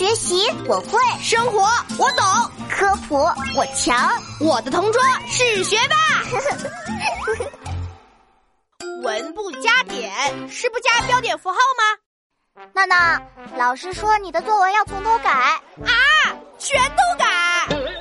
[0.00, 1.60] 学习我会，生活
[1.98, 2.24] 我懂，
[2.70, 3.16] 科普
[3.54, 5.94] 我强，我的同桌是学霸。
[9.04, 10.10] 文不加点
[10.48, 12.64] 是不加标点符号吗？
[12.72, 13.20] 娜娜，
[13.58, 15.92] 老师说你的作文要从头改啊，
[16.58, 17.29] 全都改。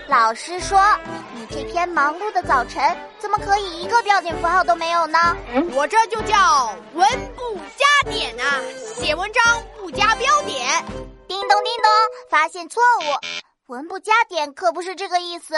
[0.10, 0.82] 老师说
[1.36, 2.82] 你这篇忙碌的早晨
[3.20, 5.20] 怎么可以一个标点符号都没有呢？
[5.76, 8.60] 我这就叫文不加点啊，
[8.96, 10.84] 写文章不加标点。
[11.28, 11.92] 叮咚叮咚，
[12.28, 15.54] 发现错误，文不加点可不是这个意思。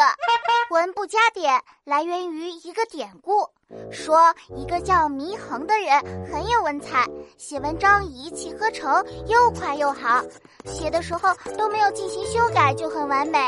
[0.70, 3.47] 文不加点来源于一个典故，
[3.89, 5.97] 说一个叫祢衡的人
[6.30, 10.22] 很有文采，写文章一气呵成，又快又好，
[10.66, 13.39] 写的时候都没有进行修改就很完美，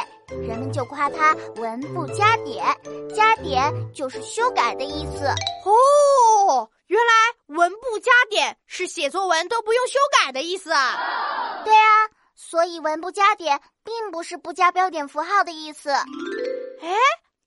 [0.41, 2.65] 人们就夸他文不加点，
[3.15, 5.25] 加点就是修改的意思。
[5.65, 11.61] 哦，原来文不加点是写作文都不用修改的意思啊。
[11.63, 15.91] 对啊，所以文不加点并不是不加标点符号的意思。
[15.91, 16.95] 哎，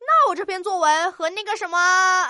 [0.07, 1.79] 那我这篇作文和那个什么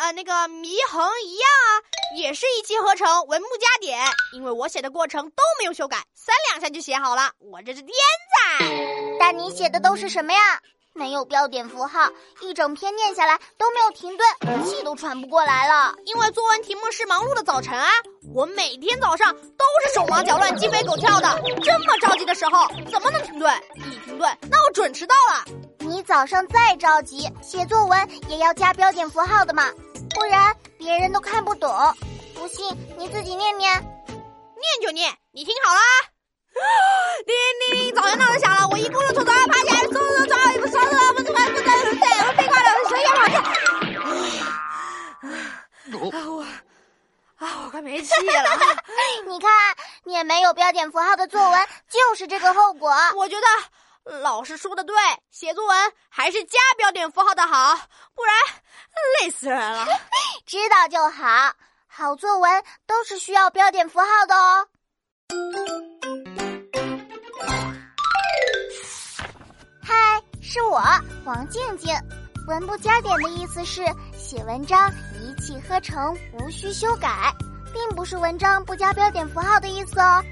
[0.00, 3.98] 呃那个祢衡一样啊，也是一气呵成，文不加点，
[4.32, 7.92] 因为我写的过程都没有修改，三两下就写好了，我这是天
[8.32, 8.64] 才。
[9.20, 10.58] 但你写的都是什么呀？
[10.94, 12.10] 没有标点符号，
[12.40, 15.94] 一整篇念下来都没有停顿，气都喘不过来了。
[16.06, 17.90] 因为作文题目是忙碌的早晨啊，
[18.32, 21.38] 我每天早上都是手忙脚乱、鸡飞狗跳的。
[21.62, 23.54] 这么着急的时候，怎么能停顿？
[23.74, 25.65] 一停顿，那我准迟到了。
[25.86, 29.70] 你早上再着急，写作文也要加标点符号的嘛，
[30.10, 31.70] 不然别人都看不懂。
[32.34, 32.66] 不信
[32.98, 33.86] 你自己念念，念
[34.82, 35.80] 就念，你听好了。
[37.24, 37.32] 叮
[37.70, 43.40] 叮叮，早上闹钟响了，我一咕噜从床上爬起来，嗖嗖嗖，一个刷子，不是不是不，对，我飞快的，手也跑掉。
[46.10, 46.44] 啊我
[47.38, 48.58] 啊我快没气了！
[49.28, 49.50] 你看，
[50.04, 52.92] 念没有标点符号的作文就是这个后果。
[53.16, 53.46] 我觉得
[54.06, 54.94] 老师说的对，
[55.32, 57.74] 写作文还是加标点符号的好，
[58.14, 58.34] 不然
[59.20, 59.84] 累死人了。
[60.46, 61.52] 知道就好，
[61.88, 64.68] 好作文都是需要标点符号的哦。
[69.82, 70.80] 嗨是我
[71.24, 71.92] 王静静，
[72.46, 73.84] 文不加点的意思是
[74.16, 74.88] 写文章
[75.20, 77.34] 一气呵成，无需修改，
[77.72, 80.22] 并不是文章不加标点符号的意思哦，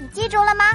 [0.00, 0.66] 你记住了吗？